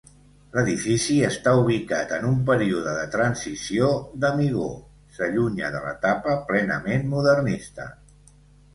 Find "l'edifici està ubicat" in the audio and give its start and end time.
0.53-2.13